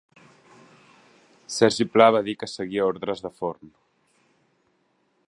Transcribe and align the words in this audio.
Sergi 1.57 1.87
Pla 1.97 2.07
va 2.17 2.23
dir 2.29 2.35
que 2.45 2.51
seguia 2.55 2.89
ordres 2.95 3.25
de 3.27 3.33
Forn. 3.41 3.73